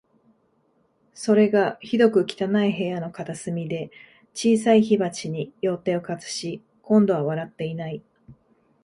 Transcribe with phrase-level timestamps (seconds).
[1.13, 3.91] それが、ひどく汚い部屋の片隅で、
[4.33, 8.01] 小さい火鉢に両手をかざし、今度は笑っていない